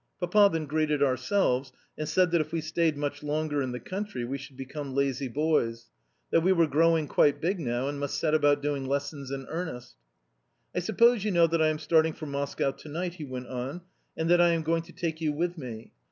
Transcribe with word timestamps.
Papa 0.19 0.49
then 0.51 0.65
greeted 0.65 1.03
ourselves, 1.03 1.71
and 1.95 2.09
said 2.09 2.31
that 2.31 2.41
if 2.41 2.51
we 2.51 2.59
stayed 2.59 2.97
much 2.97 3.21
longer 3.21 3.61
in 3.61 3.71
the 3.71 3.79
country 3.79 4.25
we 4.25 4.39
should 4.39 4.57
become 4.57 4.95
lazy 4.95 5.27
boys; 5.27 5.91
that 6.31 6.41
we 6.41 6.51
were 6.51 6.65
growing 6.65 7.07
quite 7.07 7.39
big 7.39 7.59
now, 7.59 7.87
and 7.87 7.99
must 7.99 8.17
set 8.17 8.33
about 8.33 8.63
doing 8.63 8.87
lessons 8.87 9.29
in 9.29 9.45
earnest, 9.47 9.97
"I 10.73 10.79
suppose 10.79 11.23
you 11.23 11.29
know 11.29 11.45
that 11.45 11.61
I 11.61 11.67
am 11.67 11.77
starting 11.77 12.13
for 12.13 12.25
Moscow 12.25 12.71
to 12.71 12.89
night?" 12.89 13.13
he 13.13 13.25
went 13.25 13.45
on, 13.45 13.81
"and 14.17 14.27
that 14.31 14.41
I 14.41 14.53
am 14.53 14.63
going 14.63 14.81
to 14.85 14.91
take 14.91 15.21
you 15.21 15.33
with 15.33 15.55
me? 15.55 15.91